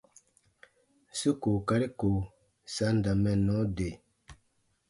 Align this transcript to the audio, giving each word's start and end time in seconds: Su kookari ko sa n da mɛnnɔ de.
Su 1.19 1.29
kookari 1.41 1.87
ko 1.99 2.09
sa 2.73 2.85
n 2.93 2.95
da 3.03 3.11
mɛnnɔ 3.23 3.57
de. 3.75 3.89